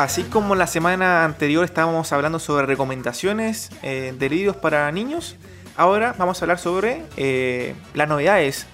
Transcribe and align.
Así 0.00 0.22
como 0.22 0.54
la 0.54 0.66
semana 0.66 1.26
anterior 1.26 1.62
estábamos 1.62 2.10
hablando 2.14 2.38
sobre 2.38 2.64
recomendaciones 2.64 3.68
eh, 3.82 4.14
de 4.18 4.30
libros 4.30 4.56
para 4.56 4.90
niños, 4.90 5.36
ahora 5.76 6.14
vamos 6.16 6.40
a 6.40 6.44
hablar 6.46 6.58
sobre 6.58 7.02
eh, 7.18 7.74
las 7.92 8.08
novedades 8.08 8.66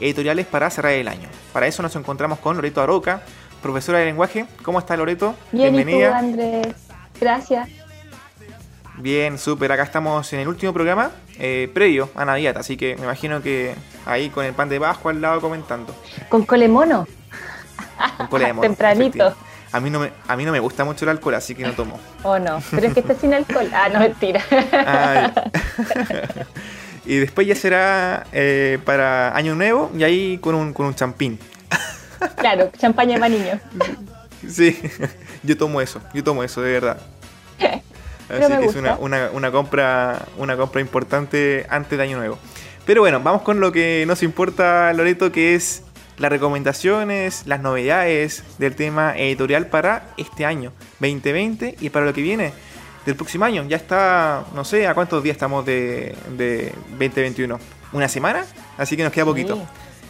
editoriales 0.00 0.44
para 0.44 0.68
cerrar 0.70 0.94
el 0.94 1.06
año. 1.06 1.28
Para 1.52 1.68
eso 1.68 1.84
nos 1.84 1.94
encontramos 1.94 2.40
con 2.40 2.56
Loreto 2.56 2.82
Aroca, 2.82 3.22
profesora 3.62 4.00
de 4.00 4.06
lenguaje. 4.06 4.44
¿Cómo 4.64 4.80
está 4.80 4.96
Loreto? 4.96 5.36
Bien, 5.52 5.72
Bienvenida. 5.72 6.08
¿y 6.08 6.10
tú, 6.10 6.16
Andrés? 6.16 6.74
Gracias. 7.20 7.68
Bien, 8.98 9.38
súper. 9.38 9.70
Acá 9.70 9.84
estamos 9.84 10.32
en 10.32 10.40
el 10.40 10.48
último 10.48 10.72
programa 10.72 11.12
eh, 11.38 11.70
previo 11.72 12.10
a 12.16 12.24
Navidad, 12.24 12.58
así 12.58 12.76
que 12.76 12.96
me 12.96 13.04
imagino 13.04 13.40
que 13.40 13.76
ahí 14.04 14.30
con 14.30 14.44
el 14.44 14.52
pan 14.52 14.68
de 14.68 14.80
Pascua 14.80 15.12
al 15.12 15.20
lado 15.20 15.40
comentando. 15.40 15.94
Con 16.28 16.44
colemono. 16.44 17.06
Con 18.16 18.26
colemono. 18.26 18.62
Tempranito. 18.62 19.36
A 19.72 19.80
mí, 19.80 19.88
no 19.90 20.00
me, 20.00 20.12
a 20.28 20.36
mí 20.36 20.44
no 20.44 20.52
me 20.52 20.60
gusta 20.60 20.84
mucho 20.84 21.04
el 21.04 21.08
alcohol, 21.08 21.34
así 21.34 21.54
que 21.54 21.62
no 21.62 21.72
tomo. 21.72 21.98
Oh, 22.22 22.38
no. 22.38 22.62
Pero 22.70 22.86
es 22.86 22.94
que 22.94 23.00
está 23.00 23.14
sin 23.14 23.34
alcohol. 23.34 23.68
Ah, 23.72 23.88
no, 23.88 24.00
mentira. 24.00 24.42
Y 27.04 27.16
después 27.16 27.46
ya 27.46 27.56
será 27.56 28.26
eh, 28.32 28.78
para 28.84 29.34
Año 29.36 29.54
Nuevo 29.54 29.90
y 29.96 30.04
ahí 30.04 30.38
con 30.38 30.54
un, 30.54 30.72
con 30.72 30.86
un 30.86 30.94
champín. 30.94 31.38
Claro, 32.36 32.70
champaña 32.78 33.18
para 33.18 33.30
niños. 33.30 33.58
Sí, 34.48 34.80
yo 35.42 35.56
tomo 35.56 35.80
eso, 35.80 36.00
yo 36.14 36.22
tomo 36.22 36.44
eso, 36.44 36.62
de 36.62 36.70
verdad. 36.70 36.98
Así 38.28 38.56
que 38.58 38.64
es 38.64 38.76
una, 38.76 38.96
una, 38.96 39.50
compra, 39.50 40.22
una 40.38 40.56
compra 40.56 40.80
importante 40.80 41.66
antes 41.68 41.98
de 41.98 42.04
Año 42.04 42.18
Nuevo. 42.18 42.38
Pero 42.86 43.00
bueno, 43.00 43.18
vamos 43.20 43.42
con 43.42 43.58
lo 43.58 43.72
que 43.72 44.04
nos 44.06 44.22
importa, 44.22 44.92
Loreto, 44.92 45.32
que 45.32 45.56
es 45.56 45.82
las 46.22 46.30
recomendaciones, 46.30 47.48
las 47.48 47.60
novedades 47.60 48.44
del 48.58 48.76
tema 48.76 49.18
editorial 49.18 49.66
para 49.66 50.04
este 50.16 50.46
año 50.46 50.70
2020 51.00 51.78
y 51.80 51.90
para 51.90 52.06
lo 52.06 52.14
que 52.14 52.22
viene 52.22 52.52
del 53.04 53.16
próximo 53.16 53.44
año. 53.44 53.64
Ya 53.68 53.76
está, 53.76 54.44
no 54.54 54.64
sé, 54.64 54.86
¿a 54.86 54.94
cuántos 54.94 55.20
días 55.24 55.34
estamos 55.34 55.66
de, 55.66 56.14
de 56.38 56.72
2021? 56.90 57.58
¿Una 57.92 58.06
semana? 58.06 58.44
Así 58.78 58.96
que 58.96 59.02
nos 59.02 59.12
queda 59.12 59.24
poquito. 59.24 59.58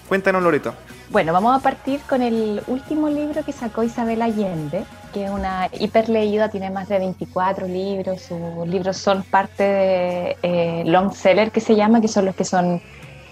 Cuéntanos, 0.06 0.42
Loreto. 0.42 0.74
Bueno, 1.08 1.32
vamos 1.32 1.58
a 1.58 1.62
partir 1.62 1.98
con 2.00 2.20
el 2.20 2.62
último 2.66 3.08
libro 3.08 3.42
que 3.42 3.52
sacó 3.52 3.82
Isabel 3.82 4.20
Allende, 4.20 4.84
que 5.14 5.24
es 5.24 5.30
una 5.30 5.70
hiperleída, 5.72 6.50
tiene 6.50 6.68
más 6.68 6.90
de 6.90 6.98
24 6.98 7.66
libros. 7.66 8.20
Sus 8.20 8.68
libros 8.68 8.98
son 8.98 9.22
parte 9.22 9.62
de 9.62 10.36
eh, 10.42 10.82
long 10.84 11.14
seller 11.14 11.50
que 11.50 11.60
se 11.60 11.74
llama, 11.74 12.02
que 12.02 12.08
son 12.08 12.26
los 12.26 12.34
que 12.34 12.44
son 12.44 12.82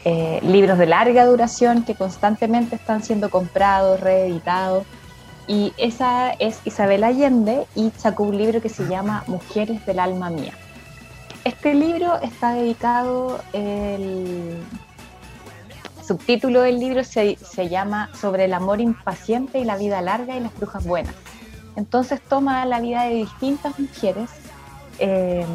eh, 0.04 0.40
libros 0.42 0.78
de 0.78 0.86
larga 0.86 1.26
duración 1.26 1.84
que 1.84 1.94
constantemente 1.94 2.76
están 2.76 3.02
siendo 3.02 3.30
comprados, 3.30 4.00
reeditados. 4.00 4.84
Y 5.46 5.72
esa 5.76 6.30
es 6.32 6.60
Isabel 6.64 7.04
Allende 7.04 7.66
y 7.74 7.90
sacó 7.96 8.22
un 8.22 8.38
libro 8.38 8.60
que 8.60 8.68
se 8.68 8.86
llama 8.88 9.24
Mujeres 9.26 9.84
del 9.84 9.98
alma 9.98 10.30
mía. 10.30 10.54
Este 11.44 11.74
libro 11.74 12.20
está 12.20 12.52
dedicado, 12.52 13.40
el 13.52 14.62
subtítulo 16.10 16.62
del 16.62 16.78
libro 16.80 17.04
se, 17.04 17.36
llama 17.68 18.10
Sobre 18.20 18.44
el 18.44 18.52
amor 18.52 18.80
impaciente 18.80 19.58
y 19.58 19.64
la 19.64 19.76
vida 19.76 20.02
larga 20.02 20.36
y 20.36 20.40
las 20.40 20.54
brujas 20.56 20.84
buenas. 20.84 21.14
Entonces 21.76 22.20
toma 22.20 22.66
la 22.66 22.80
vida 22.80 23.04
de 23.04 23.14
distintas 23.14 23.78
mujeres, 23.78 24.28
em, 24.98 25.46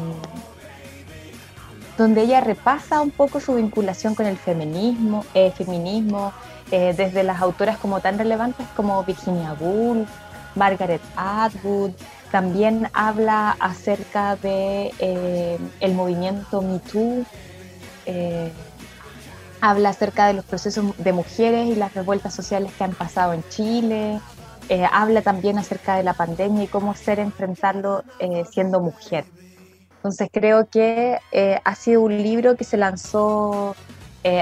donde 1.96 2.22
ella 2.22 2.40
repasa 2.40 3.00
un 3.00 3.10
poco 3.10 3.40
su 3.40 3.54
vinculación 3.54 4.14
con 4.14 4.26
el 4.26 4.36
feminismo, 4.36 5.24
eh, 5.34 5.50
feminismo 5.50 6.32
eh, 6.70 6.94
desde 6.96 7.22
las 7.22 7.40
autoras 7.40 7.78
como 7.78 8.00
tan 8.00 8.18
relevantes 8.18 8.66
como 8.76 9.02
Virginia 9.04 9.54
Woolf, 9.58 10.08
Margaret 10.54 11.00
Atwood, 11.16 11.92
también 12.30 12.88
habla 12.92 13.56
acerca 13.60 14.36
de 14.36 14.92
eh, 14.98 15.58
el 15.80 15.94
movimiento 15.94 16.60
Me 16.60 16.80
Too, 16.80 17.24
habla 19.60 19.88
acerca 19.88 20.26
de 20.26 20.34
los 20.34 20.44
procesos 20.44 20.84
de 20.98 21.12
mujeres 21.12 21.68
y 21.68 21.76
las 21.76 21.94
revueltas 21.94 22.34
sociales 22.34 22.72
que 22.76 22.84
han 22.84 22.92
pasado 22.92 23.32
en 23.32 23.42
Chile, 23.48 24.20
habla 24.92 25.22
también 25.22 25.58
acerca 25.58 25.96
de 25.96 26.02
la 26.02 26.12
pandemia 26.14 26.64
y 26.64 26.66
cómo 26.66 26.94
ser 26.94 27.18
enfrentarlo 27.18 28.04
siendo 28.50 28.80
mujer. 28.80 29.24
Entonces 30.06 30.28
creo 30.32 30.68
que 30.68 31.18
eh, 31.32 31.60
ha 31.64 31.74
sido 31.74 32.02
un 32.02 32.16
libro 32.16 32.54
que 32.54 32.62
se 32.62 32.76
lanzó 32.76 33.74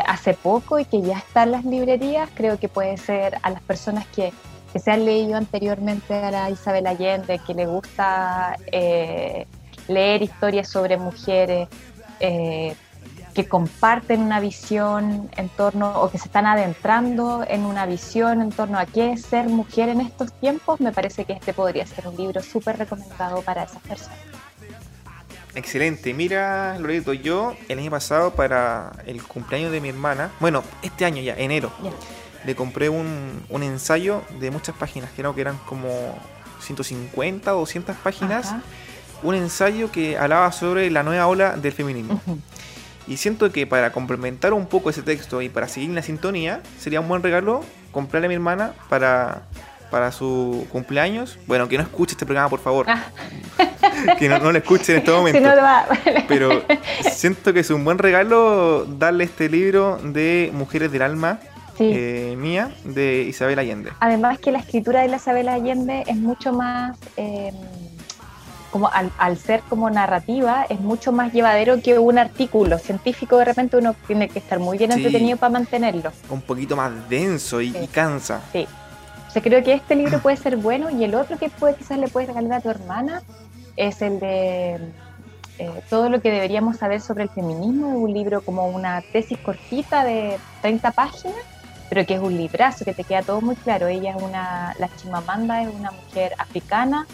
hace 0.06 0.32
poco 0.32 0.78
y 0.78 0.86
que 0.86 1.02
ya 1.02 1.18
está 1.18 1.42
en 1.42 1.52
las 1.52 1.64
librerías. 1.66 2.30
Creo 2.34 2.58
que 2.58 2.68
puede 2.68 2.96
ser 2.96 3.38
a 3.42 3.50
las 3.50 3.60
personas 3.62 4.06
que, 4.06 4.32
que 4.72 4.78
se 4.78 4.90
han 4.90 5.04
leído 5.04 5.36
anteriormente 5.36 6.14
a 6.14 6.48
Isabel 6.48 6.86
Allende, 6.86 7.38
que 7.46 7.52
le 7.52 7.66
gusta 7.66 8.56
leer 9.86 10.22
historias 10.22 10.68
sobre 10.68 10.96
mujeres, 10.96 11.68
que 13.34 13.48
comparten 13.48 14.22
una 14.22 14.40
visión 14.40 15.28
en 15.36 15.48
torno 15.50 16.00
o 16.00 16.10
que 16.10 16.18
se 16.18 16.26
están 16.26 16.46
adentrando 16.46 17.44
en 17.46 17.64
una 17.64 17.84
visión 17.84 18.40
en 18.40 18.50
torno 18.50 18.78
a 18.78 18.86
qué 18.86 19.12
es 19.12 19.22
ser 19.22 19.48
mujer 19.48 19.88
en 19.88 20.00
estos 20.00 20.32
tiempos, 20.34 20.80
me 20.80 20.92
parece 20.92 21.24
que 21.24 21.32
este 21.32 21.52
podría 21.52 21.84
ser 21.84 22.06
un 22.06 22.16
libro 22.16 22.40
súper 22.40 22.78
recomendado 22.78 23.42
para 23.42 23.64
esas 23.64 23.82
personas. 23.82 24.33
Excelente. 25.54 26.12
Mira, 26.14 26.78
Loreto, 26.78 27.12
yo 27.12 27.56
el 27.68 27.78
año 27.78 27.90
pasado 27.90 28.34
para 28.34 28.92
el 29.06 29.22
cumpleaños 29.22 29.70
de 29.70 29.80
mi 29.80 29.88
hermana, 29.88 30.30
bueno, 30.40 30.64
este 30.82 31.04
año 31.04 31.22
ya, 31.22 31.34
enero, 31.36 31.72
le 32.44 32.54
compré 32.54 32.88
un, 32.88 33.42
un, 33.48 33.62
ensayo 33.62 34.22
de 34.40 34.50
muchas 34.50 34.74
páginas, 34.76 35.10
creo 35.16 35.34
que 35.34 35.40
eran 35.40 35.56
como 35.66 36.18
150 36.60 37.54
o 37.54 37.60
200 37.60 37.96
páginas, 37.96 38.54
un 39.22 39.34
ensayo 39.34 39.90
que 39.90 40.18
hablaba 40.18 40.50
sobre 40.52 40.90
la 40.90 41.02
nueva 41.02 41.26
ola 41.26 41.56
del 41.56 41.72
feminismo. 41.72 42.20
Y 43.06 43.18
siento 43.18 43.52
que 43.52 43.66
para 43.66 43.92
complementar 43.92 44.54
un 44.54 44.66
poco 44.66 44.88
ese 44.88 45.02
texto 45.02 45.42
y 45.42 45.50
para 45.50 45.68
seguir 45.68 45.90
en 45.90 45.94
la 45.94 46.02
sintonía, 46.02 46.62
sería 46.78 47.00
un 47.00 47.08
buen 47.08 47.22
regalo 47.22 47.62
comprarle 47.92 48.26
a 48.26 48.28
mi 48.28 48.34
hermana 48.34 48.72
para, 48.88 49.42
para 49.90 50.10
su 50.10 50.66
cumpleaños. 50.72 51.38
Bueno, 51.46 51.68
que 51.68 51.76
no 51.76 51.82
escuche 51.82 52.12
este 52.12 52.24
programa, 52.24 52.48
por 52.48 52.60
favor. 52.60 52.86
Ah. 52.88 53.04
que 54.18 54.28
no, 54.28 54.52
lo 54.52 54.58
escuche 54.58 54.92
en 54.92 54.98
este 54.98 55.10
momento. 55.16 55.50
Pero 56.28 56.62
siento 57.12 57.52
que 57.52 57.60
es 57.60 57.70
un 57.70 57.84
buen 57.84 57.98
regalo 57.98 58.84
darle 58.84 59.24
este 59.24 59.48
libro 59.48 59.98
de 60.02 60.50
Mujeres 60.52 60.92
del 60.92 61.02
Alma. 61.02 61.40
Eh, 61.80 62.36
mía 62.38 62.70
de 62.84 63.22
Isabel 63.22 63.58
Allende. 63.58 63.90
Además 63.98 64.38
que 64.38 64.52
la 64.52 64.60
escritura 64.60 65.02
de 65.02 65.08
la 65.08 65.16
Isabel 65.16 65.48
Allende 65.48 66.04
es 66.06 66.14
mucho 66.14 66.52
más 66.52 66.96
eh, 67.16 67.50
como 68.74 68.90
al, 68.92 69.38
ser 69.38 69.60
como 69.68 69.88
narrativa, 69.88 70.66
es 70.68 70.80
mucho 70.80 71.12
más 71.12 71.32
llevadero 71.32 71.80
que 71.80 71.96
un 71.96 72.18
artículo 72.18 72.78
científico. 72.78 73.38
De 73.38 73.44
repente 73.44 73.76
uno 73.76 73.94
tiene 74.06 74.28
que 74.28 74.40
estar 74.40 74.58
muy 74.58 74.78
bien 74.78 74.90
entretenido 74.90 75.36
para 75.36 75.50
mantenerlo. 75.50 76.10
Un 76.28 76.42
poquito 76.42 76.74
más 76.74 76.92
denso 77.08 77.60
y, 77.60 77.70
cansa. 77.92 78.40
Sí. 78.52 78.66
O 79.36 79.40
creo 79.40 79.62
que 79.62 79.74
este 79.74 79.94
libro 79.94 80.18
puede 80.22 80.36
ser 80.36 80.56
bueno 80.56 80.90
y 80.90 81.04
el 81.04 81.14
otro 81.14 81.38
que 81.38 81.50
puede 81.50 81.76
quizás 81.76 81.98
le 81.98 82.08
puedes 82.08 82.28
regalar 82.28 82.54
a 82.54 82.60
tu 82.60 82.68
hermana 82.68 83.22
es 83.76 84.02
el 84.02 84.20
de 84.20 84.74
eh, 85.58 85.82
todo 85.88 86.08
lo 86.08 86.20
que 86.20 86.30
deberíamos 86.30 86.76
saber 86.76 87.00
sobre 87.00 87.24
el 87.24 87.30
feminismo. 87.30 87.90
Es 87.90 87.96
un 87.96 88.12
libro 88.12 88.40
como 88.42 88.66
una 88.68 89.00
tesis 89.00 89.38
cortita 89.38 90.04
de 90.04 90.38
30 90.62 90.90
páginas, 90.92 91.36
pero 91.88 92.04
que 92.06 92.14
es 92.14 92.20
un 92.20 92.36
librazo 92.36 92.84
que 92.84 92.94
te 92.94 93.04
queda 93.04 93.22
todo 93.22 93.40
muy 93.40 93.56
claro. 93.56 93.86
Ella 93.86 94.14
es 94.16 94.22
una, 94.22 94.74
la 94.78 94.88
Chimamanda 94.96 95.62
es 95.62 95.74
una 95.74 95.90
mujer 95.90 96.34
africana 96.38 97.06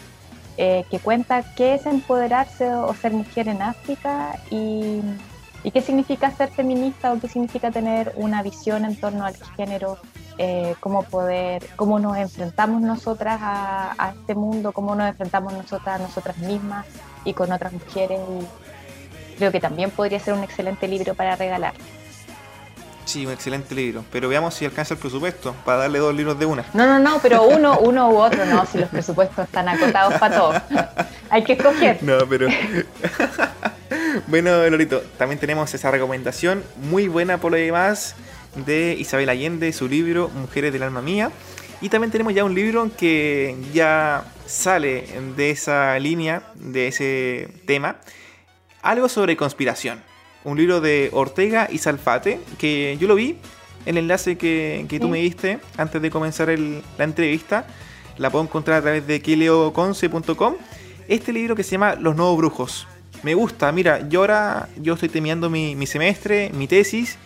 eh, 0.57 0.85
que 0.91 0.99
cuenta 0.99 1.43
qué 1.55 1.75
es 1.75 1.85
empoderarse 1.85 2.71
o 2.73 2.93
ser 2.93 3.13
mujer 3.13 3.47
en 3.47 3.61
África 3.61 4.37
y, 4.49 5.01
qué 5.71 5.81
significa 5.81 6.29
ser 6.31 6.49
feminista 6.49 7.13
o 7.13 7.19
qué 7.19 7.27
significa 7.27 7.71
tener 7.71 8.13
una 8.17 8.43
visión 8.43 8.83
en 8.83 8.95
torno 8.95 9.25
al 9.25 9.35
género, 9.55 9.97
eh, 10.43 10.73
cómo 10.79 11.03
poder, 11.03 11.63
cómo 11.75 11.99
nos 11.99 12.17
enfrentamos 12.17 12.81
nosotras 12.81 13.37
a, 13.43 14.11
este 14.17 14.33
mundo, 14.33 14.71
cómo 14.71 14.95
nos 14.95 15.07
enfrentamos 15.07 15.53
nosotras 15.53 15.99
a 15.99 16.03
nosotras 16.03 16.35
mismas 16.39 16.87
y 17.23 17.35
con 17.35 17.51
otras 17.51 17.71
mujeres. 17.71 18.19
creo 19.37 19.51
que 19.51 19.59
también 19.59 19.91
podría 19.91 20.19
ser 20.19 20.33
un 20.33 20.43
excelente 20.43 20.87
libro 20.87 21.13
para 21.13 21.35
regalar. 21.35 21.73
Sí, 23.05 23.23
un 23.23 23.33
excelente 23.33 23.75
libro. 23.75 24.03
Pero 24.11 24.29
veamos 24.29 24.55
si 24.55 24.65
alcanza 24.65 24.95
el 24.95 24.99
presupuesto 24.99 25.53
para 25.63 25.77
darle 25.77 25.99
dos 25.99 26.15
libros 26.15 26.39
de 26.39 26.47
una. 26.47 26.65
No, 26.73 26.87
no, 26.87 26.97
no, 26.97 27.19
pero 27.21 27.43
uno, 27.47 27.77
uno 27.77 28.09
u 28.09 28.17
otro, 28.17 28.43
no, 28.45 28.65
si 28.65 28.79
los 28.79 28.89
presupuestos 28.89 29.45
están 29.45 29.69
acotados 29.69 30.15
para 30.15 30.35
todos. 30.35 30.61
Hay 31.29 31.43
que 31.43 31.53
escoger. 31.53 32.01
No, 32.01 32.17
pero. 32.27 32.47
bueno, 34.25 34.67
Lorito, 34.71 35.03
también 35.19 35.39
tenemos 35.39 35.71
esa 35.75 35.91
recomendación 35.91 36.63
muy 36.77 37.07
buena 37.07 37.37
por 37.37 37.51
lo 37.51 37.57
demás 37.57 38.15
de 38.55 38.95
Isabel 38.99 39.29
Allende, 39.29 39.73
su 39.73 39.87
libro 39.87 40.29
Mujeres 40.29 40.73
del 40.73 40.83
Alma 40.83 41.01
Mía. 41.01 41.31
Y 41.81 41.89
también 41.89 42.11
tenemos 42.11 42.33
ya 42.33 42.43
un 42.43 42.53
libro 42.53 42.89
que 42.95 43.55
ya 43.73 44.25
sale 44.45 45.05
de 45.35 45.49
esa 45.51 45.97
línea, 45.99 46.43
de 46.55 46.87
ese 46.87 47.49
tema. 47.65 47.97
Algo 48.81 49.09
sobre 49.09 49.35
conspiración 49.35 50.03
un 50.43 50.57
libro 50.57 50.81
de 50.81 51.09
Ortega 51.13 51.67
y 51.71 51.77
Salfate, 51.77 52.39
que 52.57 52.97
yo 52.99 53.07
lo 53.07 53.15
vi, 53.15 53.37
el 53.85 53.97
enlace 53.97 54.37
que, 54.37 54.85
tú 54.99 55.07
me 55.07 55.19
diste 55.19 55.59
antes 55.77 56.01
de 56.01 56.09
comenzar 56.09 56.49
la 56.49 57.03
entrevista. 57.03 57.65
la 58.17 58.29
puedo 58.29 58.43
encontrar 58.43 58.79
a 58.79 58.81
través 58.81 59.07
de 59.07 59.21
kileoconce.com. 59.21 60.55
Este 61.07 61.33
libro 61.33 61.55
que 61.55 61.63
se 61.63 61.71
llama 61.71 61.95
Los 61.95 62.15
Nuevos 62.15 62.37
Brujos. 62.37 62.87
Me 63.23 63.33
gusta, 63.33 63.71
mira, 63.71 64.07
yo 64.09 64.21
ahora 64.21 64.69
yo 64.77 64.93
estoy 64.95 65.09
terminando 65.09 65.49
mi, 65.49 65.75
mi 65.75 65.85
semestre, 65.85 66.51
mi 66.53 66.67
tesis, 66.67 67.17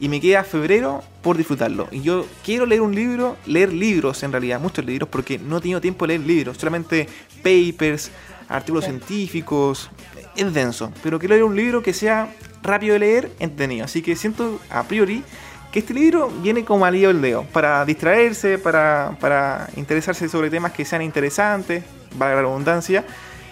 y 0.00 0.08
me 0.08 0.20
queda 0.20 0.42
febrero 0.42 1.04
por 1.22 1.36
disfrutarlo. 1.36 1.86
Y 1.92 2.00
yo 2.00 2.26
quiero 2.42 2.64
leer 2.66 2.80
un 2.80 2.94
libro, 2.94 3.36
leer 3.46 3.72
libros 3.72 4.22
en 4.22 4.32
realidad, 4.32 4.58
muchos 4.58 4.84
libros, 4.84 5.08
porque 5.08 5.38
no 5.38 5.58
he 5.58 5.60
tenido 5.60 5.80
tiempo 5.80 6.06
de 6.06 6.18
leer 6.18 6.26
libros, 6.26 6.56
solamente 6.56 7.06
papers, 7.42 8.10
artículos 8.48 8.84
científicos, 8.84 9.90
es 10.34 10.54
denso, 10.54 10.90
pero 11.02 11.18
quiero 11.18 11.34
leer 11.34 11.44
un 11.44 11.54
libro 11.54 11.82
que 11.82 11.92
sea 11.92 12.32
rápido 12.62 12.94
de 12.94 13.00
leer, 13.00 13.32
entretenido. 13.38 13.84
Así 13.84 14.00
que 14.00 14.16
siento 14.16 14.58
a 14.70 14.84
priori 14.84 15.22
que 15.70 15.80
este 15.80 15.94
libro 15.94 16.30
viene 16.42 16.64
como 16.64 16.84
al 16.84 16.94
el 16.94 17.20
dedo, 17.20 17.44
para 17.52 17.84
distraerse, 17.84 18.58
para, 18.58 19.16
para 19.20 19.68
interesarse 19.76 20.28
sobre 20.28 20.50
temas 20.50 20.72
que 20.72 20.84
sean 20.84 21.02
interesantes, 21.02 21.84
valga 22.16 22.36
la 22.36 22.42
redundancia. 22.42 23.04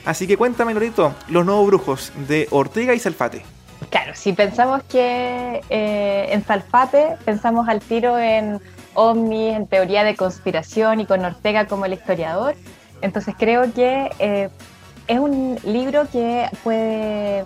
Así 0.05 0.27
que 0.27 0.37
cuéntame, 0.37 0.73
Lorito, 0.73 1.15
Los 1.29 1.45
Nuevos 1.45 1.67
Brujos 1.67 2.13
de 2.27 2.49
Ortega 2.51 2.95
y 2.95 2.99
Salfate. 2.99 3.58
Claro, 3.91 4.13
si 4.15 4.33
pensamos 4.33 4.83
que 4.85 5.63
eh, 5.71 6.29
en 6.31 6.45
Salfate, 6.45 7.17
pensamos 7.25 7.69
al 7.69 7.81
tiro 7.81 8.19
en 8.19 8.61
ovnis, 8.95 9.55
en 9.55 9.67
teoría 9.67 10.05
de 10.05 10.15
conspiración 10.15 11.01
y 11.01 11.07
con 11.07 11.25
Ortega 11.25 11.67
como 11.67 11.87
el 11.87 11.95
historiador. 11.95 12.55
Entonces 13.01 13.35
creo 13.39 13.73
que 13.73 14.11
eh, 14.19 14.51
es 15.07 15.19
un 15.19 15.59
libro 15.65 16.07
que 16.11 16.49
puede 16.63 17.45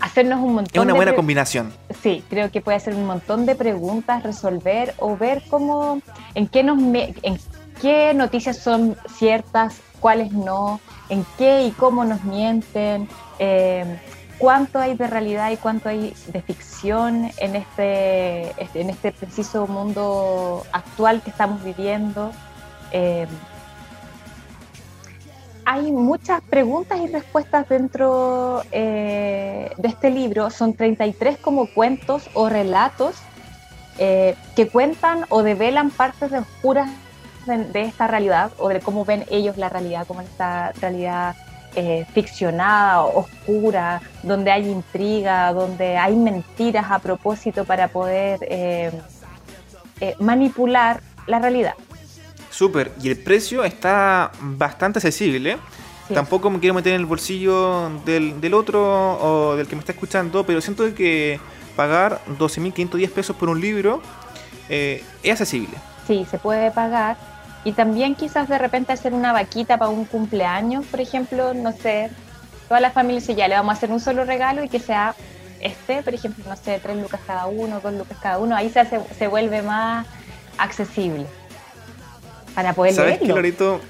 hacernos 0.00 0.40
un 0.40 0.54
montón 0.54 0.82
Es 0.82 0.84
una 0.84 0.94
buena 0.94 1.14
combinación. 1.14 1.72
Sí, 2.02 2.24
creo 2.28 2.50
que 2.50 2.60
puede 2.60 2.76
hacer 2.76 2.94
un 2.94 3.06
montón 3.06 3.46
de 3.46 3.54
preguntas, 3.54 4.22
resolver 4.22 4.94
o 4.98 5.16
ver 5.16 5.42
cómo, 5.48 6.00
en 6.34 6.48
qué, 6.48 6.62
nos 6.62 6.78
en 6.82 7.38
qué 7.80 8.12
noticias 8.14 8.58
son 8.58 8.96
ciertas, 9.16 9.80
cuáles 10.00 10.32
no, 10.32 10.80
en 11.08 11.24
qué 11.38 11.64
y 11.64 11.70
cómo 11.70 12.04
nos 12.04 12.24
mienten, 12.24 13.08
eh, 13.38 13.98
cuánto 14.40 14.78
hay 14.78 14.96
de 14.96 15.06
realidad 15.06 15.50
y 15.50 15.58
cuánto 15.58 15.90
hay 15.90 16.14
de 16.28 16.40
ficción 16.40 17.30
en 17.36 17.56
este, 17.56 18.50
en 18.74 18.90
este 18.90 19.12
preciso 19.12 19.66
mundo 19.66 20.64
actual 20.72 21.20
que 21.22 21.30
estamos 21.30 21.62
viviendo. 21.62 22.32
Eh, 22.90 23.26
hay 25.66 25.92
muchas 25.92 26.40
preguntas 26.40 26.98
y 27.00 27.06
respuestas 27.06 27.68
dentro 27.68 28.62
eh, 28.72 29.70
de 29.76 29.88
este 29.88 30.10
libro. 30.10 30.48
Son 30.50 30.72
33 30.72 31.36
como 31.36 31.66
cuentos 31.66 32.30
o 32.32 32.48
relatos 32.48 33.16
eh, 33.98 34.36
que 34.56 34.68
cuentan 34.68 35.26
o 35.28 35.42
develan 35.42 35.90
partes 35.90 36.32
oscuras 36.32 36.88
de, 37.44 37.82
esta 37.82 38.06
realidad 38.06 38.52
o 38.58 38.68
de 38.68 38.80
cómo 38.80 39.04
ven 39.04 39.26
ellos 39.30 39.58
la 39.58 39.68
realidad, 39.68 40.06
como 40.06 40.22
esta 40.22 40.72
realidad 40.80 41.36
eh, 41.74 42.06
ficcionada, 42.12 43.02
oscura, 43.02 44.00
donde 44.22 44.50
hay 44.50 44.68
intriga, 44.68 45.52
donde 45.52 45.96
hay 45.96 46.16
mentiras 46.16 46.90
a 46.90 46.98
propósito 46.98 47.64
para 47.64 47.88
poder 47.88 48.92
manipular 50.18 51.02
la 51.26 51.38
realidad. 51.38 51.74
Súper, 52.50 52.92
y 53.02 53.08
el 53.08 53.18
precio 53.18 53.64
está 53.64 54.32
bastante 54.40 54.98
accesible. 54.98 55.56
Tampoco 56.12 56.50
me 56.50 56.58
quiero 56.58 56.74
meter 56.74 56.94
en 56.94 57.00
el 57.00 57.06
bolsillo 57.06 57.88
del, 58.04 58.54
otro 58.54 59.16
o 59.20 59.56
del 59.56 59.68
que 59.68 59.76
me 59.76 59.80
está 59.80 59.92
escuchando, 59.92 60.44
pero 60.44 60.60
siento 60.60 60.92
que 60.94 61.38
pagar 61.76 62.20
12.510 62.38 63.10
pesos 63.10 63.36
por 63.36 63.48
un 63.48 63.60
libro 63.60 64.02
eh, 64.68 65.04
es 65.22 65.30
accesible. 65.30 65.76
Sí, 66.06 66.26
se 66.28 66.38
puede 66.38 66.72
pagar. 66.72 67.16
Y 67.64 67.72
también 67.72 68.14
quizás 68.14 68.48
de 68.48 68.58
repente 68.58 68.92
hacer 68.92 69.12
una 69.12 69.32
vaquita 69.32 69.76
para 69.76 69.90
un 69.90 70.04
cumpleaños, 70.04 70.86
por 70.86 71.00
ejemplo, 71.00 71.52
no 71.54 71.72
sé, 71.72 72.10
toda 72.68 72.80
la 72.80 72.90
familia 72.90 73.20
dice 73.20 73.34
ya, 73.34 73.48
le 73.48 73.54
vamos 73.54 73.74
a 73.74 73.76
hacer 73.76 73.90
un 73.90 74.00
solo 74.00 74.24
regalo 74.24 74.64
y 74.64 74.68
que 74.68 74.78
sea 74.78 75.14
este, 75.60 76.02
por 76.02 76.14
ejemplo, 76.14 76.44
no 76.48 76.56
sé, 76.56 76.80
tres 76.82 76.96
lucas 76.96 77.20
cada 77.26 77.46
uno, 77.46 77.80
dos 77.80 77.92
lucas 77.92 78.18
cada 78.22 78.38
uno, 78.38 78.56
ahí 78.56 78.70
se, 78.70 78.80
hace, 78.80 79.00
se 79.18 79.28
vuelve 79.28 79.62
más 79.62 80.06
accesible 80.58 81.26
para 82.54 82.72
poder 82.72 82.94
¿Sabes 82.94 83.18
qué, 83.18 83.28
Lorito? 83.28 83.80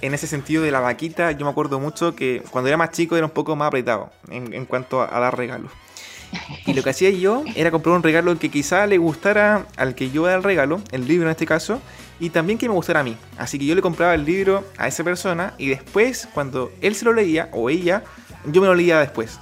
En 0.00 0.14
ese 0.14 0.26
sentido 0.26 0.62
de 0.62 0.70
la 0.70 0.80
vaquita, 0.80 1.32
yo 1.32 1.44
me 1.44 1.50
acuerdo 1.50 1.80
mucho 1.80 2.14
que 2.14 2.42
cuando 2.50 2.68
era 2.68 2.76
más 2.76 2.92
chico 2.92 3.16
era 3.16 3.26
un 3.26 3.32
poco 3.32 3.56
más 3.56 3.68
apretado 3.68 4.10
en, 4.30 4.64
cuanto 4.64 5.02
a, 5.02 5.18
dar 5.18 5.36
regalos. 5.36 5.72
Y 6.66 6.74
lo 6.74 6.82
que 6.82 6.90
hacía 6.90 7.10
yo 7.10 7.42
era 7.56 7.70
comprar 7.70 7.96
un 7.96 8.02
regalo 8.02 8.38
que 8.38 8.48
quizá 8.48 8.86
le 8.86 8.98
gustara 8.98 9.66
al 9.76 9.94
que 9.94 10.10
yo 10.10 10.28
era 10.28 10.36
el 10.36 10.44
regalo, 10.44 10.80
el 10.92 11.08
libro 11.08 11.26
en 11.26 11.32
este 11.32 11.46
caso, 11.46 11.80
y 12.20 12.30
también 12.30 12.58
que 12.58 12.68
me 12.68 12.74
gustara 12.74 13.00
a 13.00 13.02
mí. 13.02 13.16
Así 13.36 13.58
que 13.58 13.66
yo 13.66 13.74
le 13.74 13.82
compraba 13.82 14.14
el 14.14 14.24
libro 14.24 14.64
a 14.76 14.88
esa 14.88 15.04
persona 15.04 15.54
y 15.58 15.68
después, 15.68 16.28
cuando 16.34 16.70
él 16.80 16.94
se 16.94 17.04
lo 17.04 17.12
leía, 17.12 17.48
o 17.52 17.70
ella, 17.70 18.02
yo 18.44 18.60
me 18.60 18.66
lo 18.66 18.74
leía 18.74 18.98
después. 18.98 19.38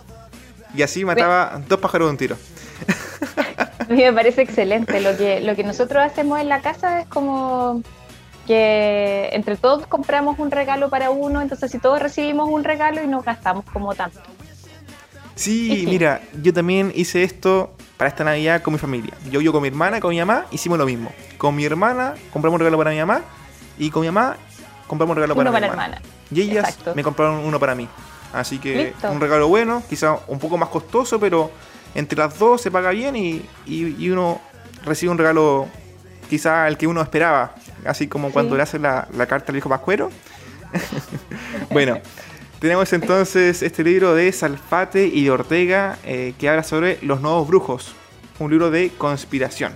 Y 0.74 0.82
así 0.82 1.04
mataba 1.04 1.60
dos 1.68 1.80
pájaros 1.80 2.08
de 2.08 2.10
un 2.10 2.16
tiro. 2.18 2.36
A 3.78 3.84
mí 3.92 4.02
me 4.02 4.12
parece 4.12 4.42
excelente. 4.42 5.00
Lo 5.00 5.16
que, 5.16 5.40
lo 5.40 5.54
que 5.54 5.62
nosotros 5.62 6.02
hacemos 6.02 6.40
en 6.40 6.48
la 6.48 6.60
casa 6.60 7.00
es 7.00 7.06
como 7.06 7.82
que 8.46 9.30
entre 9.32 9.56
todos 9.56 9.86
compramos 9.86 10.38
un 10.38 10.50
regalo 10.50 10.88
para 10.88 11.10
uno, 11.10 11.40
entonces 11.42 11.70
si 11.70 11.78
todos 11.78 12.00
recibimos 12.00 12.48
un 12.48 12.62
regalo 12.62 13.02
y 13.02 13.06
no 13.06 13.22
gastamos 13.22 13.64
como 13.72 13.94
tanto. 13.94 14.20
Sí, 15.36 15.84
mira, 15.88 16.20
yo 16.42 16.52
también 16.52 16.92
hice 16.94 17.22
esto 17.22 17.74
para 17.96 18.08
esta 18.08 18.24
Navidad 18.24 18.62
con 18.62 18.72
mi 18.72 18.78
familia. 18.78 19.14
Yo, 19.30 19.40
yo 19.40 19.52
con 19.52 19.62
mi 19.62 19.68
hermana, 19.68 20.00
con 20.00 20.10
mi 20.10 20.18
mamá, 20.18 20.46
hicimos 20.50 20.78
lo 20.78 20.86
mismo. 20.86 21.12
Con 21.38 21.54
mi 21.54 21.64
hermana 21.64 22.14
compramos 22.32 22.56
un 22.56 22.60
regalo 22.60 22.78
para 22.78 22.90
mi 22.90 22.98
mamá 22.98 23.20
y 23.78 23.90
con 23.90 24.02
mi 24.02 24.08
mamá 24.08 24.36
compramos 24.88 25.12
un 25.12 25.22
regalo 25.22 25.36
para, 25.36 25.50
mi 25.50 25.66
hermana. 25.66 26.02
Y 26.30 26.40
ellas 26.40 26.76
me 26.94 27.02
compraron 27.04 27.44
uno 27.44 27.60
para 27.60 27.74
mí. 27.74 27.88
Así 28.32 28.58
que 28.58 28.94
un 29.04 29.20
regalo 29.20 29.48
bueno, 29.48 29.82
quizá 29.88 30.18
un 30.26 30.38
poco 30.38 30.58
más 30.58 30.68
costoso, 30.68 31.20
pero 31.20 31.50
entre 31.94 32.18
las 32.18 32.38
dos 32.38 32.60
se 32.60 32.70
paga 32.70 32.90
bien 32.90 33.14
y, 33.16 33.42
y 33.66 34.10
uno 34.10 34.40
recibe 34.84 35.12
un 35.12 35.18
regalo 35.18 35.68
quizá 36.28 36.66
el 36.66 36.76
que 36.76 36.86
uno 36.86 37.00
esperaba 37.00 37.54
así 37.86 38.08
como 38.08 38.30
cuando 38.30 38.56
le 38.56 38.62
hacen 38.62 38.82
la, 38.82 39.06
carta 39.28 39.52
al 39.52 39.58
hijo 39.58 39.68
Pascuero. 39.68 40.10
bueno, 41.70 41.98
tenemos 42.66 42.92
entonces 42.92 43.62
este 43.62 43.84
libro 43.84 44.12
de 44.16 44.32
Salfate 44.32 45.06
y 45.06 45.22
de 45.22 45.30
Ortega 45.30 45.98
eh, 46.04 46.34
que 46.36 46.48
habla 46.48 46.64
sobre 46.64 46.98
los 47.00 47.20
nuevos 47.20 47.46
brujos, 47.46 47.94
un 48.40 48.50
libro 48.50 48.72
de 48.72 48.90
conspiración. 48.90 49.72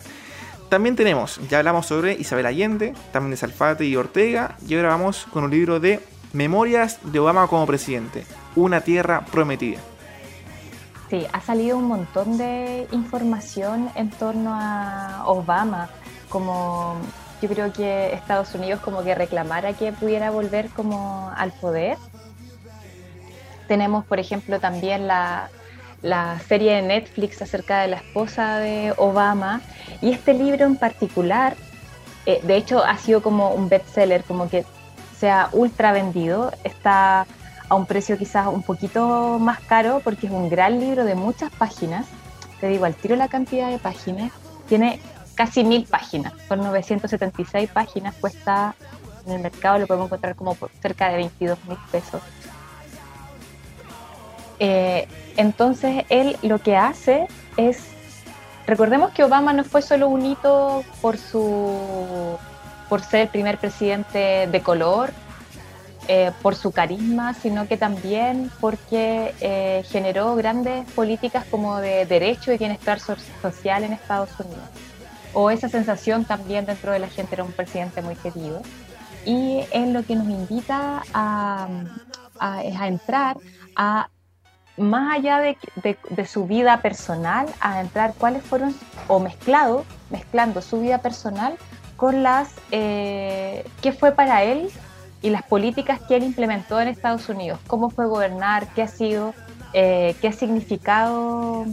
También 0.69 0.97
tenemos, 0.97 1.38
ya 1.49 1.59
hablamos 1.59 1.87
sobre 1.87 2.14
Isabel 2.14 2.47
Allende, 2.47 2.95
también 3.12 3.31
de 3.31 3.37
Salfate 3.37 3.85
y 3.85 3.95
Ortega, 3.95 4.57
y 4.67 4.75
ahora 4.75 4.88
vamos 4.88 5.29
con 5.33 5.45
un 5.45 5.53
libro 5.53 5.79
de 5.79 6.00
Memorias 6.33 6.99
de 7.05 7.21
Obama 7.21 7.47
como 7.47 7.64
presidente, 7.64 8.26
una 8.57 8.81
tierra 8.81 9.25
prometida. 9.25 9.79
Sí, 11.11 11.25
ha 11.33 11.41
salido 11.41 11.79
un 11.79 11.85
montón 11.87 12.38
de 12.38 12.88
información 12.91 13.88
en 13.95 14.11
torno 14.11 14.50
a 14.53 15.23
Obama, 15.26 15.91
como 16.29 16.97
yo 17.41 17.49
creo 17.49 17.73
que 17.73 18.14
Estados 18.14 18.53
Unidos 18.57 18.81
como 18.81 19.05
que 19.05 19.14
reclamara 19.14 19.75
que 19.75 19.93
pudiera 19.93 20.33
volver 20.33 20.71
como 20.71 21.31
al 21.37 21.53
poder. 21.53 21.97
Tenemos, 23.71 24.05
por 24.05 24.19
ejemplo, 24.19 24.59
también 24.59 25.07
la, 25.07 25.49
serie 26.49 26.75
de 26.75 26.83
Netflix 26.83 27.41
acerca 27.41 27.83
de 27.83 27.87
la 27.87 27.99
esposa 27.99 28.59
de 28.59 28.93
Obama 28.97 29.61
y 30.03 30.11
este 30.11 30.35
libro 30.35 30.67
en 30.67 30.75
particular, 30.75 31.55
eh, 32.27 32.41
de 32.43 32.57
hecho 32.57 32.83
ha 32.85 32.99
sido 32.99 33.23
como 33.23 33.50
un 33.55 33.69
bestseller, 33.69 34.25
como 34.25 34.50
que 34.50 34.65
se 35.17 35.31
ha 35.31 35.50
ultra 35.53 35.93
vendido, 35.93 36.53
está 36.65 37.29
a 37.69 37.75
un 37.77 37.87
precio 37.87 38.19
quizás 38.19 38.49
un 38.49 38.65
poquito 38.65 39.39
más 39.39 39.61
caro 39.61 40.00
porque 40.03 40.27
es 40.27 40.33
un 40.33 40.49
gran 40.49 40.81
libro 40.81 41.05
de 41.05 41.15
muchas 41.15 41.53
páginas, 41.53 42.07
te 42.61 42.67
digo 42.67 42.87
al 42.87 42.97
tiro 42.97 43.15
la 43.15 43.29
cantidad 43.29 43.71
de 43.71 43.79
páginas, 43.79 44.33
tiene 44.69 44.99
casi 45.37 45.62
mil 45.62 45.85
páginas, 45.85 46.33
por 46.49 46.59
976 46.59 47.71
páginas, 47.71 48.17
cuesta 48.17 48.75
en 49.27 49.35
el 49.35 49.43
mercado, 49.43 49.79
lo 49.79 49.87
podemos 49.87 50.09
encontrar 50.09 50.35
como 50.35 50.57
por 50.57 50.71
cerca 50.83 51.09
de 51.09 51.19
22 51.19 51.65
mil 51.69 51.79
pesos. 51.93 52.21
Eh, 54.61 55.09
entonces 55.37 56.05
él 56.09 56.37
lo 56.43 56.59
que 56.59 56.76
hace 56.76 57.26
es, 57.57 57.88
recordemos 58.67 59.11
que 59.11 59.25
Obama 59.25 59.52
no 59.52 59.64
fue 59.64 59.83
solo 59.83 60.09
un 60.09 60.25
hito 60.25 60.85
por 61.00 61.19
su 61.19 62.38
por 62.88 63.02
ser 63.02 63.23
el 63.23 63.29
primer 63.29 63.57
presidente 63.59 64.49
de 64.50 64.61
color, 64.62 65.12
eh, 66.09 66.33
por 66.43 66.57
su 66.57 66.73
carisma, 66.73 67.35
sino 67.35 67.69
que 67.69 67.76
también 67.76 68.50
porque 68.61 69.33
eh, 69.40 69.85
generó 69.88 70.35
grandes 70.35 70.90
políticas 70.93 71.45
como 71.50 71.79
de 71.79 72.05
derecho 72.07 72.52
y 72.52 72.59
bienestar 72.59 72.99
social 72.99 73.85
en 73.85 73.93
Estados 73.93 74.31
Unidos 74.40 74.69
o 75.33 75.50
esa 75.50 75.69
sensación 75.69 76.25
también 76.25 76.67
dentro 76.67 76.93
de 76.93 76.99
la 76.99 77.09
gente 77.09 77.35
era 77.35 77.45
un 77.45 77.52
presidente 77.52 78.02
muy 78.02 78.17
querido. 78.17 78.62
Y 79.25 79.61
es 79.73 79.88
lo 79.88 80.02
que 80.02 80.17
nos 80.17 80.29
invita 80.29 81.02
a, 81.12 81.69
a, 82.38 82.87
entrar 82.87 83.37
a, 83.76 84.09
más 84.81 85.19
allá 85.19 85.39
de, 85.39 85.57
de, 86.09 86.27
su 86.27 86.47
vida 86.47 86.79
personal, 86.79 87.47
a 87.61 87.81
entrar 87.81 88.15
cuáles 88.17 88.43
fueron, 88.43 88.75
o 89.09 89.21
mezclado, 89.21 89.85
mezclando 90.11 90.63
su 90.63 90.81
vida 90.81 90.99
personal 90.99 91.57
con 91.97 92.23
las, 92.23 92.49
eh, 92.71 93.65
qué 93.83 93.93
fue 93.93 94.13
para 94.13 94.43
él 94.43 94.71
y 95.23 95.31
las 95.31 95.43
políticas 95.43 96.01
que 96.09 96.17
él 96.17 96.25
implementó 96.25 96.81
en 96.81 96.89
Estados 96.89 97.29
Unidos, 97.29 97.61
cómo 97.67 97.91
fue 97.91 98.07
gobernar, 98.07 98.69
qué 98.69 98.83
ha 98.83 98.89
sido, 98.89 99.35
eh, 99.75 100.17
qué 100.21 100.29
ha 100.29 100.33
significado 100.33 101.67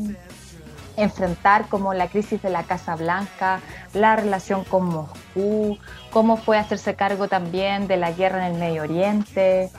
enfrentar 0.97 1.67
como 1.69 1.93
la 1.93 2.07
crisis 2.07 2.41
de 2.41 2.49
la 2.49 2.63
Casa 2.63 2.95
Blanca, 2.95 3.61
la 3.93 4.15
relación 4.17 4.63
con 4.65 4.85
Moscú, 4.85 5.77
cómo 6.11 6.35
fue 6.35 6.57
hacerse 6.57 6.95
cargo 6.95 7.27
también 7.27 7.87
de 7.87 7.97
la 7.97 8.11
guerra 8.11 8.47
en 8.47 8.55
el 8.55 8.59
Medio 8.59 8.81
Oriente. 8.83 9.69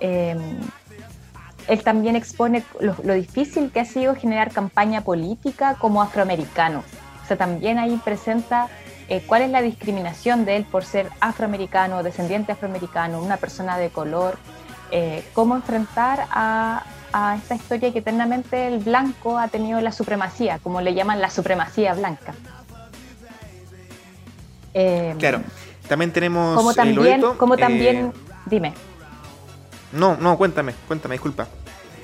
Em, 0.00 0.58
él 1.68 1.82
también 1.82 2.16
expone 2.16 2.64
lo, 2.80 3.14
difícil 3.14 3.70
que 3.70 3.80
ha 3.80 3.84
sido 3.84 4.14
generar 4.14 4.50
campaña 4.52 5.02
política 5.02 5.76
como 5.78 6.02
afroamericano. 6.02 6.84
O 7.22 7.26
sea, 7.26 7.36
también 7.36 7.78
ahí 7.78 8.00
presenta 8.04 8.68
eh, 9.08 9.22
cuál 9.26 9.42
es 9.42 9.50
la 9.50 9.62
discriminación 9.62 10.44
de 10.44 10.56
él 10.56 10.64
por 10.64 10.84
ser 10.84 11.08
afroamericano, 11.20 12.02
descendiente 12.02 12.52
afroamericano, 12.52 13.22
una 13.22 13.36
persona 13.36 13.78
de 13.78 13.90
color, 13.90 14.38
eh, 14.90 15.24
cómo 15.32 15.54
enfrentar 15.54 16.26
a, 16.30 16.84
a 17.12 17.36
esta 17.36 17.54
historia 17.54 17.92
que 17.92 18.00
eternamente 18.00 18.66
el 18.66 18.78
blanco 18.78 19.38
ha 19.38 19.48
tenido 19.48 19.80
la 19.80 19.92
supremacía, 19.92 20.58
como 20.62 20.80
le 20.80 20.94
llaman 20.94 21.20
la 21.20 21.30
supremacía 21.30 21.94
blanca. 21.94 22.34
Eh, 24.74 25.14
claro, 25.18 25.42
también 25.88 26.12
tenemos... 26.12 26.56
Como 26.56 26.74
también, 26.74 27.22
como 27.36 27.56
también 27.56 28.12
dime. 28.46 28.72
No, 29.92 30.16
no, 30.16 30.36
cuéntame, 30.38 30.74
cuéntame, 30.88 31.14
disculpa. 31.14 31.46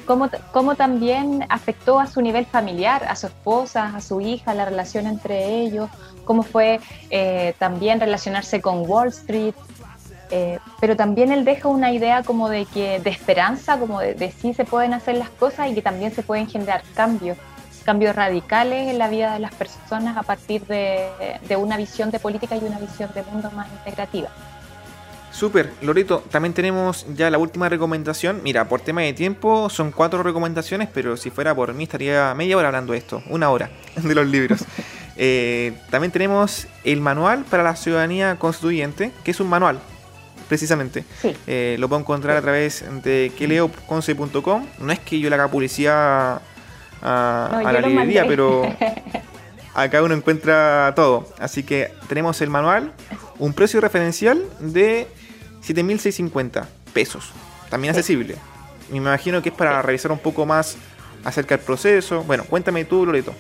Cómo, 0.07 0.31
cómo, 0.53 0.75
también 0.75 1.45
afectó 1.51 2.01
a 2.01 2.07
su 2.07 2.23
nivel 2.23 2.47
familiar, 2.47 3.05
a 3.05 3.15
su 3.15 3.27
esposa, 3.27 3.95
a 3.95 4.01
su 4.01 4.21
hija, 4.23 4.55
la 4.55 4.65
relación 4.65 5.07
entre 5.07 5.61
ellos, 5.61 5.91
cómo 6.25 6.43
fue 6.43 6.81
eh, 7.11 7.55
también 7.59 8.01
relacionarse 8.01 8.63
con 8.63 8.89
Wall 8.89 9.09
Street, 9.09 9.55
eh, 10.31 10.59
pero 10.81 10.97
también 10.97 11.33
él 11.33 11.45
deja 11.45 11.69
una 11.69 11.93
idea 11.93 12.23
como 12.23 12.49
de 12.49 12.67
que 12.67 13.01
de 13.01 13.11
esperanza, 13.11 13.79
como 13.79 14.01
de, 14.01 14.15
de 14.15 14.31
sí 14.31 14.55
se 14.55 14.65
pueden 14.65 14.95
hacer 14.95 15.17
las 15.17 15.31
cosas 15.31 15.71
y 15.71 15.75
que 15.75 15.83
también 15.83 16.13
se 16.13 16.23
pueden 16.23 16.47
generar 16.47 16.83
cambios, 16.95 17.37
cambios 17.85 18.15
radicales 18.15 18.89
en 18.89 18.99
la 18.99 19.09
vida 19.09 19.33
de 19.35 19.41
las 19.41 19.55
personas 19.55 20.17
a 20.17 20.23
partir 20.23 20.67
de, 20.67 21.09
de 21.47 21.57
una 21.57 21.77
visión 21.77 22.11
de 22.11 22.19
política 22.19 22.57
y 22.57 22.65
una 22.65 22.79
visión 22.79 23.11
de 23.15 23.23
mundo 23.23 23.51
más 23.53 23.69
integrativa. 23.73 24.29
Súper, 25.33 25.71
Loreto, 25.83 26.25
también 26.31 26.53
tenemos 26.53 27.07
ya 27.15 27.31
la 27.31 27.39
última 27.39 27.69
recomendación. 27.69 28.41
Mira, 28.43 28.69
por 28.69 28.81
tema 28.81 29.03
de 29.03 29.13
tiempo 29.13 29.71
son 29.71 29.93
cuatro 29.93 30.23
recomendaciones, 30.23 30.89
pero 30.93 31.17
si 31.17 31.31
fuera 31.31 31.55
por 31.55 31.73
mí 31.75 31.85
estaría 31.85 32.35
media 32.35 32.57
hora 32.57 32.69
hablando 32.69 32.93
de 32.93 32.99
esto, 32.99 33.23
una 33.29 33.51
hora 33.51 33.71
de 33.97 34.15
los 34.15 34.27
libros. 34.27 34.65
Eh, 35.21 35.73
también 35.91 36.13
tenemos 36.13 36.69
el 36.85 37.01
manual 37.01 37.45
para 37.51 37.65
la 37.65 37.75
ciudadanía 37.75 38.37
constituyente, 38.37 39.11
que 39.25 39.33
es 39.33 39.41
un 39.41 39.49
manual 39.49 39.81
precisamente. 40.49 41.05
Eh, 41.47 41.77
lo 41.79 41.89
puedo 41.89 42.01
encontrar 42.01 42.37
a 42.37 42.41
través 42.41 42.85
de 43.03 43.33
queleoconce.com. 43.37 44.67
No 44.79 44.93
es 44.93 44.99
que 45.01 45.21
yo 45.21 45.29
le 45.29 45.35
haga 45.35 45.49
publicidad 45.49 46.41
a, 47.03 47.61
la 47.63 47.81
librería, 47.81 48.27
pero 48.27 48.63
acá 49.75 50.03
uno 50.03 50.15
encuentra 50.15 50.93
todo. 50.97 51.29
Así 51.39 51.63
que 51.63 51.93
tenemos 52.09 52.41
el 52.41 52.51
manual, 52.51 52.93
un 53.39 53.53
precio 53.53 53.81
referencial 53.81 54.43
de 54.61 55.07
7.650 55.65 56.67
pesos. 56.93 57.33
También 57.71 57.95
accesible. 57.95 58.37
Me 58.91 58.97
imagino 58.97 59.43
que 59.43 59.51
es 59.51 59.55
para 59.55 59.83
revisar 59.83 60.13
un 60.13 60.19
poco 60.19 60.47
más 60.47 60.77
acerca 61.25 61.57
del 61.57 61.65
proceso. 61.65 62.23
Bueno, 62.23 62.45
cuéntame 62.45 62.85
tú, 62.85 63.05
Loreto. 63.05 63.35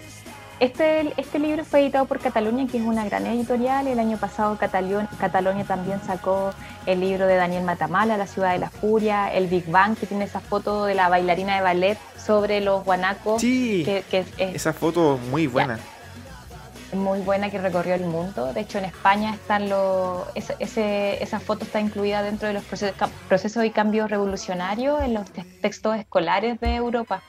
Este, 0.61 1.13
este 1.17 1.39
libro 1.39 1.65
fue 1.65 1.83
editado 1.83 2.07
por 2.07 2.19
Cataluña, 2.19 2.67
que 2.67 2.79
es 2.79 2.83
una 2.83 3.05
gran 3.05 3.27
editorial. 3.27 3.87
El 3.87 4.01
año 4.01 4.17
pasado 4.17 4.59
Cataluña 4.59 5.65
también 5.65 6.01
sacó 6.05 6.51
el 6.85 7.01
libro 7.01 7.27
de 7.27 7.37
Daniel 7.37 7.63
Matamala, 7.63 8.17
La 8.17 8.27
ciudad 8.27 8.53
de 8.53 8.59
la 8.59 8.69
furia, 8.69 9.33
el 9.33 9.47
Big 9.47 9.71
Bang, 9.71 9.97
que 9.97 10.07
tiene 10.07 10.25
esa 10.25 10.41
foto 10.41 10.85
de 10.87 10.97
la 10.97 11.09
bailarina 11.09 11.55
de 11.55 11.63
ballet 11.63 11.99
sobre 12.17 12.61
los 12.61 12.85
guanacos. 12.85 13.41
Sí, 13.41 13.85
que, 13.85 14.25
esa 14.39 14.73
foto 14.73 15.21
muy 15.31 15.47
buena. 15.47 15.79
Muy 16.92 17.21
buena 17.21 17.50
que 17.50 17.59
recorrió 17.59 17.95
el 17.95 18.04
mundo. 18.04 18.52
De 18.52 18.61
hecho, 18.61 18.78
en 18.78 18.87
España 18.87 19.35
están 19.35 19.68
los, 19.68 20.25
ese, 20.35 21.23
esa 21.23 21.40
foto 21.40 21.64
está 21.64 21.80
incluida 21.80 22.23
dentro 22.23 22.49
de 22.49 22.54
los 22.54 22.64
procesos, 22.64 22.97
procesos 23.28 23.64
y 23.64 23.71
cambios 23.71 24.11
revolucionarios 24.11 25.02
en 25.02 25.14
los 25.14 25.30
textos 25.61 25.97
escolares 25.97 26.61
de 26.61 26.75
Europa. 26.75 27.23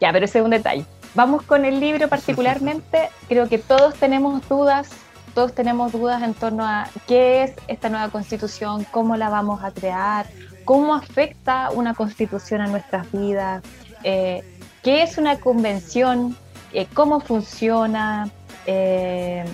Ya, 0.00 0.12
pero 0.12 0.24
ese 0.24 0.38
es 0.38 0.44
un 0.44 0.50
detalle. 0.50 0.84
Vamos 1.14 1.42
con 1.42 1.64
el 1.64 1.80
libro 1.80 2.08
particularmente. 2.08 3.10
Creo 3.28 3.48
que 3.48 3.58
todos 3.58 3.94
tenemos 3.94 4.48
dudas, 4.48 4.88
todos 5.34 5.54
tenemos 5.54 5.92
dudas 5.92 6.22
en 6.22 6.34
torno 6.34 6.64
a 6.64 6.88
qué 7.06 7.44
es 7.44 7.52
esta 7.66 7.88
nueva 7.88 8.08
constitución, 8.10 8.86
cómo 8.90 9.16
la 9.16 9.28
vamos 9.28 9.62
a 9.64 9.70
crear, 9.70 10.26
cómo 10.64 10.94
afecta 10.94 11.70
una 11.70 11.94
constitución 11.94 12.60
a 12.60 12.66
nuestras 12.66 13.10
vidas, 13.10 13.62
eh, 14.04 14.42
qué 14.82 15.02
es 15.02 15.18
una 15.18 15.38
convención, 15.40 16.36
eh, 16.72 16.86
cómo 16.94 17.20
funciona. 17.20 18.30
Eh, 18.70 19.44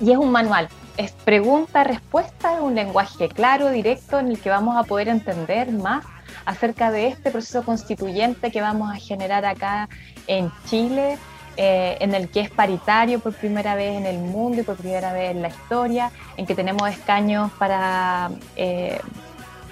y 0.00 0.12
es 0.12 0.16
un 0.16 0.30
manual, 0.30 0.68
es 0.96 1.10
pregunta-respuesta, 1.10 2.54
es 2.54 2.60
un 2.60 2.76
lenguaje 2.76 3.28
claro, 3.28 3.70
directo, 3.70 4.20
en 4.20 4.28
el 4.28 4.38
que 4.38 4.48
vamos 4.48 4.76
a 4.76 4.84
poder 4.84 5.08
entender 5.08 5.72
más 5.72 6.04
acerca 6.46 6.92
de 6.92 7.08
este 7.08 7.32
proceso 7.32 7.64
constituyente 7.64 8.52
que 8.52 8.60
vamos 8.60 8.94
a 8.94 8.96
generar 8.96 9.44
acá 9.44 9.88
en 10.28 10.52
Chile, 10.66 11.18
eh, 11.56 11.96
en 11.98 12.14
el 12.14 12.28
que 12.28 12.42
es 12.42 12.50
paritario 12.50 13.18
por 13.18 13.32
primera 13.32 13.74
vez 13.74 13.96
en 13.96 14.06
el 14.06 14.18
mundo 14.18 14.60
y 14.60 14.64
por 14.64 14.76
primera 14.76 15.12
vez 15.12 15.32
en 15.32 15.42
la 15.42 15.48
historia, 15.48 16.12
en 16.36 16.46
que 16.46 16.54
tenemos 16.54 16.88
escaños 16.88 17.50
para 17.58 18.30
eh, 18.54 19.00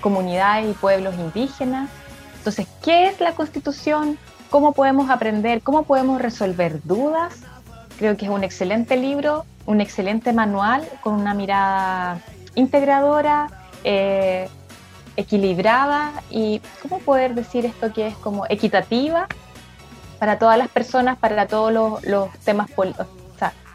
comunidades 0.00 0.68
y 0.68 0.72
pueblos 0.72 1.14
indígenas. 1.14 1.88
Entonces, 2.38 2.66
¿qué 2.82 3.06
es 3.06 3.20
la 3.20 3.32
constitución? 3.34 4.18
¿Cómo 4.50 4.72
podemos 4.72 5.08
aprender? 5.08 5.62
¿Cómo 5.62 5.84
podemos 5.84 6.20
resolver 6.20 6.82
dudas? 6.82 7.42
Creo 8.02 8.16
que 8.16 8.24
es 8.24 8.32
un 8.32 8.42
excelente 8.42 8.96
libro, 8.96 9.46
un 9.64 9.80
excelente 9.80 10.32
manual 10.32 10.82
con 11.02 11.14
una 11.14 11.34
mirada 11.34 12.20
integradora, 12.56 13.46
eh, 13.84 14.48
equilibrada 15.16 16.10
y, 16.28 16.60
¿cómo 16.82 16.98
poder 16.98 17.36
decir 17.36 17.64
esto 17.64 17.92
que 17.92 18.08
es 18.08 18.16
como 18.16 18.44
equitativa 18.48 19.28
para 20.18 20.36
todas 20.40 20.58
las 20.58 20.66
personas, 20.66 21.16
para 21.16 21.46
todos 21.46 22.02
los, 22.02 22.32
temas, 22.40 22.68
o 22.74 22.84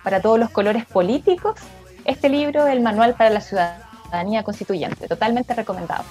para 0.04 0.22
todos 0.22 0.38
los 0.38 0.50
colores 0.50 0.86
políticos? 0.86 1.58
Este 2.04 2.28
libro, 2.28 2.68
el 2.68 2.82
Manual 2.82 3.16
para 3.16 3.30
la 3.30 3.40
Ciudadanía 3.40 4.44
Constituyente, 4.44 5.08
totalmente 5.08 5.54
recomendado. 5.54 6.04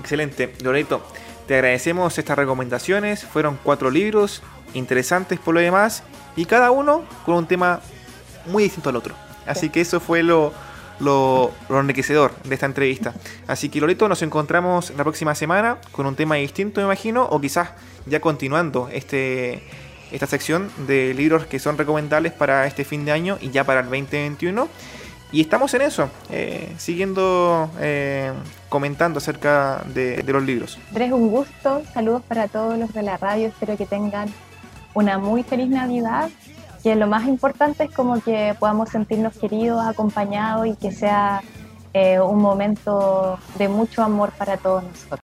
Excelente, 0.00 0.52
Loreto. 0.64 1.00
Te 1.46 1.54
agradecemos 1.54 2.18
estas 2.18 2.36
recomendaciones. 2.36 3.22
Fueron 3.22 3.56
cuatro 3.62 3.88
libros 3.92 4.42
interesantes 4.74 5.38
por 5.38 5.54
lo 5.54 5.60
demás 5.60 6.02
y 6.36 6.44
cada 6.44 6.70
uno 6.70 7.04
con 7.24 7.36
un 7.36 7.46
tema 7.46 7.80
muy 8.46 8.64
distinto 8.64 8.90
al 8.90 8.96
otro. 8.96 9.14
Así 9.46 9.68
que 9.68 9.80
eso 9.80 10.00
fue 10.00 10.22
lo, 10.22 10.52
lo, 11.00 11.52
enriquecedor 11.70 12.32
de 12.44 12.54
esta 12.54 12.66
entrevista. 12.66 13.14
Así 13.46 13.68
que 13.68 13.80
Loreto, 13.80 14.08
nos 14.08 14.22
encontramos 14.22 14.92
la 14.96 15.02
próxima 15.02 15.34
semana 15.34 15.78
con 15.92 16.06
un 16.06 16.16
tema 16.16 16.36
distinto, 16.36 16.80
me 16.80 16.86
imagino, 16.86 17.24
o 17.24 17.40
quizás 17.40 17.70
ya 18.06 18.20
continuando 18.20 18.88
este, 18.92 19.62
esta 20.12 20.26
sección 20.26 20.70
de 20.86 21.14
libros 21.14 21.46
que 21.46 21.58
son 21.58 21.78
recomendables 21.78 22.32
para 22.32 22.66
este 22.66 22.84
fin 22.84 23.04
de 23.04 23.12
año 23.12 23.38
y 23.40 23.50
ya 23.50 23.64
para 23.64 23.80
el 23.80 23.86
2021. 23.86 24.68
Y 25.32 25.40
estamos 25.40 25.74
en 25.74 25.82
eso, 25.82 26.10
eh, 26.30 26.72
siguiendo 26.78 27.68
eh, 27.80 28.32
comentando 28.68 29.18
acerca 29.18 29.82
de, 29.92 30.22
de, 30.22 30.32
los 30.32 30.44
libros. 30.44 30.78
Andrés, 30.90 31.10
un 31.10 31.28
gusto. 31.28 31.82
Saludos 31.92 32.22
para 32.28 32.46
todos 32.46 32.78
los 32.78 32.92
de 32.92 33.02
la 33.02 33.16
radio. 33.16 33.48
Espero 33.48 33.76
que 33.76 33.84
tengan 33.84 34.28
una 34.94 35.18
muy 35.18 35.42
feliz 35.42 35.68
Navidad 35.68 36.30
que 36.82 36.94
lo 36.94 37.06
más 37.06 37.26
importante 37.26 37.84
es 37.84 37.90
como 37.90 38.20
que 38.20 38.54
podamos 38.60 38.90
sentirnos 38.90 39.38
queridos, 39.38 39.82
acompañados 39.86 40.66
y 40.66 40.76
que 40.76 40.92
sea 40.92 41.40
eh, 41.94 42.20
un 42.20 42.40
momento 42.40 43.38
de 43.56 43.68
mucho 43.68 44.02
amor 44.02 44.32
para 44.32 44.58
todos 44.58 44.84
nosotros. 44.84 45.23